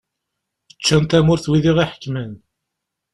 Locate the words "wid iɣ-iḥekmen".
1.49-2.31